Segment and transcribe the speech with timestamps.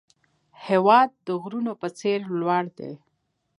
[0.65, 2.91] هېواد د غرونو په څېر لوړ دی.